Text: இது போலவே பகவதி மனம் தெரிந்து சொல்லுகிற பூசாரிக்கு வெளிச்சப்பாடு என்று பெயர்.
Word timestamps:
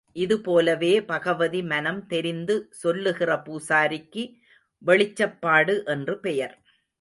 இது 0.15 0.35
போலவே 0.41 0.93
பகவதி 1.01 1.61
மனம் 1.63 1.99
தெரிந்து 2.05 2.55
சொல்லுகிற 2.81 3.31
பூசாரிக்கு 3.45 4.23
வெளிச்சப்பாடு 4.81 5.75
என்று 5.85 6.15
பெயர். 6.19 6.55